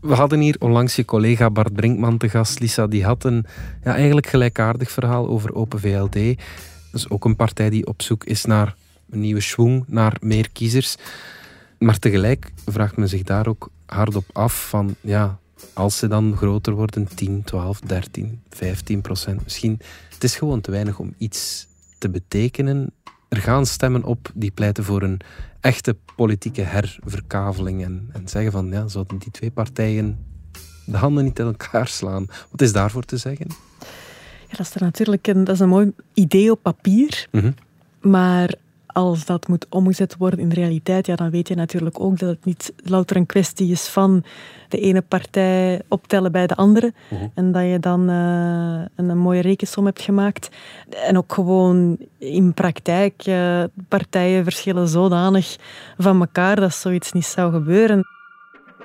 We 0.01 0.13
hadden 0.13 0.39
hier 0.39 0.55
onlangs 0.59 0.95
je 0.95 1.05
collega 1.05 1.49
Bart 1.49 1.73
Brinkman 1.73 2.17
te 2.17 2.29
gast. 2.29 2.59
Lisa, 2.59 2.87
die 2.87 3.05
had 3.05 3.23
een 3.23 3.45
ja, 3.83 3.93
eigenlijk 3.95 4.27
gelijkaardig 4.27 4.91
verhaal 4.91 5.27
over 5.27 5.55
Open 5.55 5.79
VLD. 5.79 6.13
Dat 6.91 6.99
is 6.99 7.09
ook 7.09 7.25
een 7.25 7.35
partij 7.35 7.69
die 7.69 7.87
op 7.87 8.01
zoek 8.01 8.23
is 8.23 8.45
naar 8.45 8.75
een 9.09 9.19
nieuwe 9.19 9.41
schwung, 9.41 9.83
naar 9.87 10.17
meer 10.21 10.49
kiezers. 10.51 10.95
Maar 11.77 11.99
tegelijk 11.99 12.51
vraagt 12.65 12.97
men 12.97 13.07
zich 13.07 13.23
daar 13.23 13.47
ook 13.47 13.69
hardop 13.85 14.25
af 14.33 14.69
van, 14.69 14.95
ja, 15.01 15.39
als 15.73 15.97
ze 15.97 16.07
dan 16.07 16.37
groter 16.37 16.73
worden, 16.73 17.07
10, 17.15 17.43
12, 17.43 17.79
13, 17.79 18.41
15 18.49 19.01
procent 19.01 19.43
misschien, 19.43 19.79
het 20.13 20.23
is 20.23 20.35
gewoon 20.35 20.61
te 20.61 20.71
weinig 20.71 20.99
om 20.99 21.13
iets 21.17 21.67
te 21.97 22.09
betekenen. 22.09 22.93
Er 23.29 23.37
gaan 23.37 23.65
stemmen 23.65 24.03
op 24.03 24.31
die 24.33 24.51
pleiten 24.51 24.83
voor 24.83 25.01
een 25.01 25.19
echte 25.59 25.95
politieke 26.15 26.61
herverkaveling 26.61 27.83
en, 27.83 28.09
en 28.11 28.27
zeggen 28.27 28.51
van, 28.51 28.69
ja, 28.69 28.87
zouden 28.87 29.17
die 29.17 29.31
twee 29.31 29.51
partijen 29.51 30.17
de 30.85 30.97
handen 30.97 31.23
niet 31.23 31.39
in 31.39 31.45
elkaar 31.45 31.87
slaan? 31.87 32.25
Wat 32.51 32.61
is 32.61 32.73
daarvoor 32.73 33.03
te 33.03 33.17
zeggen? 33.17 33.47
Ja, 34.47 34.57
dat 34.57 34.65
is 34.65 34.75
er 34.75 34.81
natuurlijk 34.81 35.27
een, 35.27 35.43
dat 35.43 35.55
is 35.55 35.61
een 35.61 35.69
mooi 35.69 35.91
idee 36.13 36.51
op 36.51 36.61
papier. 36.61 37.27
Mhm. 37.31 37.51
Maar 38.01 38.53
als 38.93 39.25
dat 39.25 39.47
moet 39.47 39.65
omgezet 39.69 40.15
worden 40.17 40.39
in 40.39 40.49
realiteit, 40.51 41.05
ja, 41.05 41.15
dan 41.15 41.29
weet 41.29 41.47
je 41.47 41.55
natuurlijk 41.55 41.99
ook 41.99 42.19
dat 42.19 42.29
het 42.29 42.45
niet 42.45 42.73
louter 42.83 43.15
een 43.15 43.25
kwestie 43.25 43.71
is 43.71 43.87
van 43.87 44.23
de 44.69 44.79
ene 44.79 45.01
partij 45.01 45.81
optellen 45.87 46.31
bij 46.31 46.47
de 46.47 46.55
andere. 46.55 46.93
Mhm. 47.09 47.27
En 47.33 47.51
dat 47.51 47.63
je 47.63 47.79
dan 47.79 48.09
uh, 48.09 48.81
een, 48.95 49.17
mooie 49.17 49.41
rekensom 49.41 49.85
hebt 49.85 50.01
gemaakt. 50.01 50.49
En 50.89 51.17
ook 51.17 51.33
gewoon 51.33 51.97
in 52.17 52.53
praktijk, 52.53 53.27
uh, 53.27 53.63
partijen 53.87 54.43
verschillen 54.43 54.87
zodanig 54.87 55.57
van 55.97 56.19
elkaar 56.19 56.55
dat 56.55 56.73
zoiets 56.73 57.11
niet 57.11 57.25
zou 57.25 57.51
gebeuren. 57.51 58.05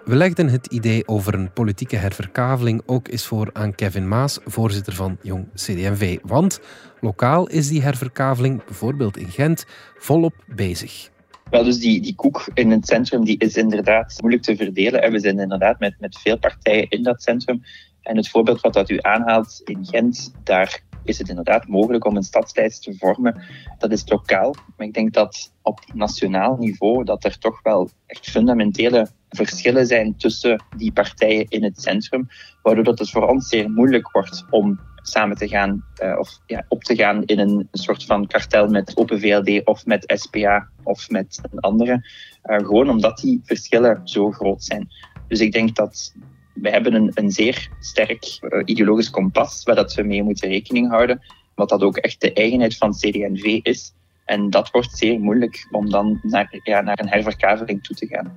We 0.06 0.16
legden 0.16 0.48
het 0.48 0.66
idee 0.66 1.08
over 1.08 1.34
een 1.34 1.52
politieke 1.52 1.96
herverkaveling 1.96 2.82
ook 2.86 3.08
eens 3.08 3.26
voor 3.26 3.50
aan 3.52 3.74
Kevin 3.74 4.08
Maas, 4.08 4.38
voorzitter 4.44 4.92
van 4.92 5.18
Jong 5.22 5.48
CDMV. 5.54 6.18
Want 6.22 6.60
lokaal 7.00 7.46
is 7.46 7.68
die 7.68 7.82
herverkaveling, 7.82 8.64
bijvoorbeeld 8.64 9.16
in 9.16 9.28
Gent, 9.28 9.64
volop 9.96 10.34
bezig. 10.46 11.10
Wel, 11.50 11.64
dus 11.64 11.78
die, 11.78 12.00
die 12.00 12.14
koek 12.14 12.48
in 12.54 12.70
het 12.70 12.86
centrum 12.86 13.24
die 13.24 13.38
is 13.38 13.56
inderdaad 13.56 14.16
moeilijk 14.20 14.42
te 14.44 14.56
verdelen. 14.56 15.02
En 15.02 15.12
we 15.12 15.18
zijn 15.18 15.38
inderdaad 15.38 15.78
met, 15.78 15.94
met 16.00 16.18
veel 16.18 16.38
partijen 16.38 16.88
in 16.88 17.02
dat 17.02 17.22
centrum. 17.22 17.62
En 18.02 18.16
het 18.16 18.28
voorbeeld 18.28 18.60
wat 18.60 18.72
dat 18.72 18.90
u 18.90 18.98
aanhaalt 19.00 19.60
in 19.64 19.86
Gent, 19.86 20.32
daar 20.44 20.82
is 21.04 21.18
het 21.18 21.28
inderdaad 21.28 21.68
mogelijk 21.68 22.04
om 22.04 22.16
een 22.16 22.22
stadslijst 22.22 22.82
te 22.82 22.94
vormen. 22.98 23.42
Dat 23.78 23.92
is 23.92 24.08
lokaal. 24.08 24.54
Maar 24.76 24.86
ik 24.86 24.94
denk 24.94 25.12
dat 25.12 25.52
op 25.62 25.80
nationaal 25.94 26.56
niveau 26.56 27.04
dat 27.04 27.24
er 27.24 27.38
toch 27.38 27.62
wel 27.62 27.90
echt 28.06 28.30
fundamentele 28.30 29.08
verschillen 29.28 29.86
zijn 29.86 30.16
tussen 30.16 30.64
die 30.76 30.92
partijen 30.92 31.46
in 31.48 31.64
het 31.64 31.82
centrum, 31.82 32.28
waardoor 32.62 32.84
dat 32.84 32.98
het 32.98 33.10
voor 33.10 33.28
ons 33.28 33.48
zeer 33.48 33.70
moeilijk 33.70 34.10
wordt 34.10 34.44
om 34.50 34.80
samen 35.02 35.36
te 35.36 35.48
gaan 35.48 35.84
uh, 36.02 36.18
of 36.18 36.38
ja, 36.46 36.64
op 36.68 36.82
te 36.82 36.94
gaan 36.94 37.24
in 37.24 37.38
een, 37.38 37.68
soort 37.72 38.04
van 38.04 38.26
kartel 38.26 38.68
met 38.68 38.96
Open 38.96 39.20
VLD 39.20 39.64
of 39.64 39.86
met 39.86 40.12
SPA 40.14 40.68
of 40.82 41.10
met 41.10 41.40
een 41.50 41.60
andere. 41.60 42.08
Uh, 42.44 42.56
gewoon 42.56 42.90
omdat 42.90 43.18
die 43.18 43.40
verschillen 43.44 44.00
zo 44.04 44.30
groot 44.30 44.64
zijn. 44.64 44.88
Dus 45.28 45.40
ik 45.40 45.52
denk 45.52 45.76
dat 45.76 46.14
wij 46.54 46.72
hebben 46.72 46.94
een, 46.94 47.10
een 47.14 47.30
zeer 47.30 47.68
sterk 47.80 48.38
uh, 48.40 48.62
ideologisch 48.64 49.10
kompas 49.10 49.64
waar 49.64 49.74
dat 49.74 49.94
we 49.94 50.02
mee 50.02 50.22
moeten 50.22 50.48
rekening 50.48 50.88
houden. 50.88 51.20
Wat 51.54 51.68
dat 51.68 51.82
ook 51.82 51.96
echt 51.96 52.20
de 52.20 52.32
eigenheid 52.32 52.76
van 52.76 52.92
CD&V 52.92 53.58
is. 53.62 53.92
En 54.24 54.50
dat 54.50 54.70
wordt 54.70 54.96
zeer 54.96 55.20
moeilijk 55.20 55.68
om 55.70 55.90
dan 55.90 56.18
naar, 56.22 56.60
ja, 56.62 56.80
naar 56.80 56.98
een 56.98 57.08
herverkaveling 57.08 57.82
toe 57.82 57.96
te 57.96 58.06
gaan. 58.06 58.36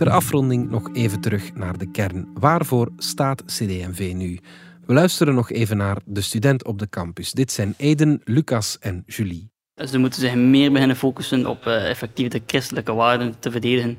Ter 0.00 0.10
afronding 0.10 0.70
nog 0.70 0.88
even 0.92 1.20
terug 1.20 1.54
naar 1.54 1.78
de 1.78 1.90
kern. 1.90 2.28
Waarvoor 2.34 2.88
staat 2.96 3.44
CD&V 3.44 4.12
nu? 4.14 4.38
We 4.86 4.92
luisteren 4.92 5.34
nog 5.34 5.50
even 5.50 5.76
naar 5.76 5.96
de 6.04 6.20
student 6.20 6.64
op 6.64 6.78
de 6.78 6.88
campus. 6.88 7.32
Dit 7.32 7.52
zijn 7.52 7.74
Eden, 7.76 8.20
Lucas 8.24 8.78
en 8.78 9.02
Julie. 9.06 9.50
Ze 9.74 9.98
moeten 9.98 10.20
zich 10.20 10.34
meer 10.34 10.72
beginnen 10.72 10.96
focussen 10.96 11.46
op 11.46 11.66
uh, 11.66 11.90
effectief 11.90 12.28
de 12.28 12.42
christelijke 12.46 12.92
waarden 12.92 13.34
te 13.38 13.50
verdedigen 13.50 13.98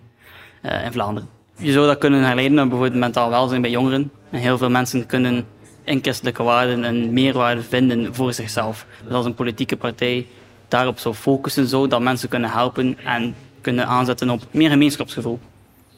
uh, 0.64 0.86
in 0.86 0.92
Vlaanderen. 0.92 1.30
Je 1.58 1.72
zou 1.72 1.88
dat 1.88 1.98
kunnen 1.98 2.24
herleiden 2.24 2.56
naar 2.56 2.68
bijvoorbeeld 2.68 3.00
mentaal 3.00 3.30
welzijn 3.30 3.62
bij 3.62 3.72
jongeren. 3.72 4.12
En 4.30 4.40
heel 4.40 4.58
veel 4.58 4.70
mensen 4.70 5.06
kunnen 5.06 5.46
in 5.84 6.00
christelijke 6.02 6.44
waarden 6.44 6.84
een 6.84 7.14
meerwaarde 7.14 7.62
vinden 7.62 8.16
voor 8.16 8.34
zichzelf. 8.34 8.86
Dus 9.04 9.14
als 9.14 9.26
een 9.26 9.34
politieke 9.34 9.78
partij 9.78 10.28
daarop 10.68 11.00
zou 11.00 11.16
focussen, 11.16 11.68
zou 11.68 11.88
dat 11.88 12.02
mensen 12.02 12.30
kunnen 12.30 12.50
helpen 12.50 12.98
en 13.06 13.36
kunnen 13.62 13.88
aanzetten 13.88 14.30
op 14.30 14.42
meer 14.52 14.70
gemeenschapsgevoel. 14.70 15.40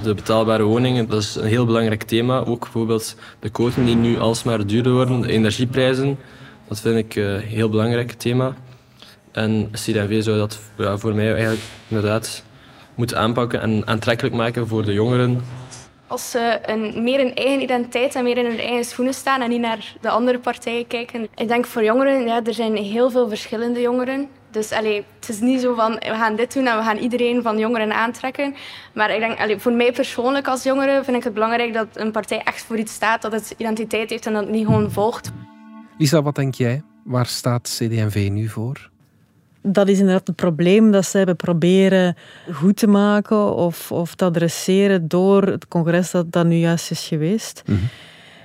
De 0.04 0.14
betaalbare 0.14 0.64
woningen, 0.64 1.10
dat 1.10 1.22
is 1.22 1.36
een 1.36 1.48
heel 1.48 1.66
belangrijk 1.66 2.04
thema. 2.04 2.38
Ook 2.46 2.60
bijvoorbeeld 2.60 3.16
de 3.40 3.50
koten 3.50 3.86
die 3.86 3.96
nu 3.96 4.20
alsmaar 4.20 4.68
duurder 4.68 4.94
worden, 4.94 5.22
de 5.22 5.32
energieprijzen. 5.32 6.18
Dat 6.68 6.80
vind 6.80 6.98
ik 6.98 7.16
een 7.16 7.40
heel 7.40 7.70
belangrijk 7.70 8.12
thema. 8.12 8.54
En 9.32 9.70
CDV 9.72 10.24
zou 10.24 10.38
dat 10.38 10.60
ja, 10.78 10.98
voor 10.98 11.14
mij 11.14 11.32
eigenlijk 11.32 11.62
inderdaad 11.88 12.44
moeten 12.96 13.18
aanpakken 13.18 13.62
en 13.62 13.88
aantrekkelijk 13.88 14.36
maken 14.36 14.68
voor 14.68 14.86
de 14.86 14.94
jongeren. 14.94 15.42
Als 16.08 16.32
ze 16.32 16.60
een, 16.66 17.04
meer 17.04 17.20
in 17.20 17.36
eigen 17.36 17.62
identiteit 17.62 18.16
en 18.16 18.24
meer 18.24 18.38
in 18.38 18.46
hun 18.46 18.60
eigen 18.60 18.86
schoenen 18.86 19.14
staan 19.14 19.42
en 19.42 19.50
niet 19.50 19.62
naar 19.62 19.96
de 20.02 20.10
andere 20.10 20.40
partijen 20.40 20.88
kijken. 20.88 21.28
Ik 21.36 21.48
denk 21.48 21.66
voor 21.66 21.84
jongeren, 21.84 22.26
ja, 22.26 22.44
er 22.44 22.54
zijn 22.54 22.76
heel 22.76 23.12
veel 23.12 23.30
verschillende 23.30 23.82
jongeren 23.82 24.30
Dus 24.54 24.72
allee, 24.72 25.06
het 25.20 25.30
is 25.30 25.40
niet 25.40 25.62
zo 25.62 25.76
van 25.76 25.92
we 25.92 26.14
gaan 26.14 26.36
dit 26.36 26.54
doen 26.54 26.68
en 26.68 26.78
we 26.78 26.84
gaan 26.84 26.98
iedereen 26.98 27.42
van 27.42 27.58
jongeren 27.60 27.94
aantrekken. 27.94 28.56
Maar 28.94 29.14
ik 29.14 29.20
denk, 29.20 29.40
allee, 29.40 29.60
voor 29.60 29.72
mij 29.72 29.92
persoonlijk 29.92 30.48
als 30.48 30.64
jongere 30.64 31.04
vind 31.04 31.18
ik 31.18 31.24
het 31.24 31.34
belangrijk 31.34 31.74
dat 31.74 31.88
een 31.94 32.12
partij 32.12 32.42
echt 32.44 32.64
voor 32.64 32.78
iets 32.78 32.94
staat, 32.94 33.22
dat 33.22 33.32
het 33.32 33.54
identiteit 33.58 34.10
heeft 34.10 34.26
en 34.26 34.34
dat 34.34 34.42
het 34.42 34.52
niet 34.52 34.66
gewoon 34.66 34.92
volgt. 34.92 35.32
Lisa, 35.98 36.22
wat 36.22 36.36
denk 36.36 36.56
jij? 36.56 36.84
Waar 37.04 37.26
staat 37.26 37.62
CD&V 37.78 38.30
nu 38.32 38.48
voor? 38.48 38.90
Dat 39.62 39.88
is 39.88 40.00
inderdaad 40.00 40.28
het 40.28 40.36
probleem 40.36 40.92
dat 40.92 41.06
ze 41.06 41.18
hebben 41.18 41.36
proberen 41.36 42.18
goed 42.52 42.78
te 42.78 42.88
maken 42.88 43.56
of, 43.56 43.92
of 43.92 44.16
te 44.16 44.26
adresseren 44.26 45.08
door 45.08 45.44
het 45.44 45.68
congres 45.68 46.12
dat, 46.12 46.32
dat 46.32 46.46
nu 46.46 46.56
juist 46.56 46.92
is 46.92 47.08
geweest. 47.08 47.64
Mm 47.66 47.90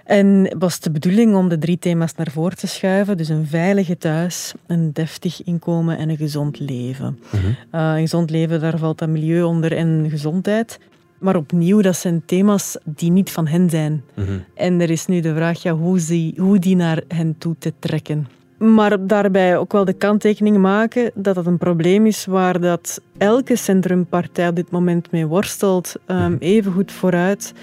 En 0.08 0.54
was 0.58 0.80
de 0.80 0.90
bedoeling 0.90 1.36
om 1.36 1.48
de 1.48 1.58
drie 1.58 1.78
thema's 1.78 2.14
naar 2.14 2.30
voren 2.30 2.56
te 2.56 2.66
schuiven. 2.66 3.16
Dus 3.16 3.28
een 3.28 3.46
veilige 3.46 3.98
thuis, 3.98 4.54
een 4.66 4.92
deftig 4.92 5.42
inkomen 5.42 5.98
en 5.98 6.08
een 6.08 6.16
gezond 6.16 6.60
leven. 6.60 7.18
Mhm. 7.30 7.46
Eh, 7.70 7.92
een 7.94 8.00
gezond 8.00 8.30
leven, 8.30 8.60
daar 8.60 8.78
valt 8.78 8.98
dat 8.98 9.08
milieu 9.08 9.42
onder 9.42 9.76
en 9.76 10.06
gezondheid. 10.10 10.78
Maar 11.18 11.36
opnieuw, 11.36 11.80
dat 11.80 11.96
zijn 11.96 12.22
thema's 12.26 12.76
die 12.84 13.10
niet 13.10 13.30
van 13.30 13.46
hen 13.46 13.70
zijn. 13.70 14.02
Mhm. 14.14 14.38
En 14.54 14.80
er 14.80 14.90
is 14.90 15.06
nu 15.06 15.20
de 15.20 15.34
vraag 15.34 15.62
ja, 15.62 15.72
hoe, 15.72 16.04
die, 16.06 16.34
hoe 16.36 16.58
die 16.58 16.76
naar 16.76 17.02
hen 17.08 17.34
toe 17.38 17.54
te 17.58 17.72
trekken. 17.78 18.28
Maar 18.58 19.06
daarbij 19.06 19.56
ook 19.56 19.72
wel 19.72 19.84
de 19.84 19.92
kanttekening 19.92 20.58
maken 20.58 21.10
dat 21.14 21.34
dat 21.34 21.46
een 21.46 21.58
probleem 21.58 22.06
is 22.06 22.26
waar 22.26 22.60
dat 22.60 23.00
elke 23.18 23.56
centrumpartij 23.56 24.48
op 24.48 24.56
dit 24.56 24.70
moment 24.70 25.10
mee 25.10 25.26
worstelt. 25.26 25.94
Um, 26.06 26.36
even 26.38 26.72
goed 26.72 26.92
vooruit. 26.92 27.54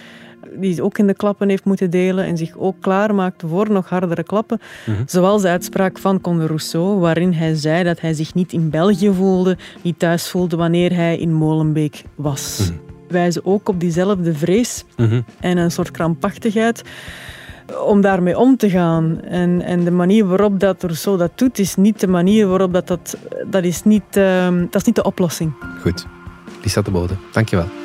Die 0.53 0.83
ook 0.83 0.97
in 0.97 1.07
de 1.07 1.13
klappen 1.13 1.49
heeft 1.49 1.65
moeten 1.65 1.89
delen 1.89 2.25
en 2.25 2.37
zich 2.37 2.57
ook 2.57 2.75
klaarmaakt 2.79 3.43
voor 3.47 3.71
nog 3.71 3.89
hardere 3.89 4.23
klappen. 4.23 4.59
Mhm. 4.85 5.01
Zoals 5.05 5.41
de 5.41 5.47
uitspraak 5.47 5.97
van 5.97 6.21
Conde 6.21 6.45
Rousseau, 6.45 6.99
waarin 6.99 7.33
hij 7.33 7.55
zei 7.55 7.83
dat 7.83 7.99
hij 7.99 8.13
zich 8.13 8.33
niet 8.33 8.53
in 8.53 8.69
België 8.69 9.11
voelde, 9.13 9.57
niet 9.81 9.99
thuis 9.99 10.29
voelde 10.29 10.55
wanneer 10.55 10.95
hij 10.95 11.17
in 11.17 11.33
Molenbeek 11.33 12.03
was. 12.15 12.69
Mm 12.71 12.83
Wijzen 13.07 13.45
ook 13.45 13.69
op 13.69 13.79
diezelfde 13.79 14.33
vrees 14.33 14.85
mhm. 14.97 15.21
en 15.39 15.57
een 15.57 15.71
soort 15.71 15.91
krampachtigheid 15.91 16.83
om 17.85 18.01
daarmee 18.01 18.37
om 18.37 18.57
te 18.57 18.69
gaan. 18.69 19.21
En, 19.21 19.61
en 19.61 19.83
de 19.83 19.91
manier 19.91 20.25
waarop 20.25 20.59
dat 20.59 20.83
Rousseau 20.83 21.17
dat 21.17 21.31
doet, 21.35 21.59
is 21.59 21.75
niet 21.75 21.99
de 21.99 22.07
manier 22.07 22.47
waarop 22.47 22.73
dat... 22.73 22.87
Dat, 22.87 23.17
dat, 23.49 23.63
is, 23.63 23.83
niet, 23.83 24.17
uh, 24.17 24.47
dat 24.47 24.75
is 24.75 24.83
niet 24.83 24.95
de 24.95 25.03
oplossing. 25.03 25.53
Goed. 25.81 26.05
Lisa 26.63 26.81
de 26.81 26.91
Bode, 26.91 27.13
dankjewel. 27.31 27.84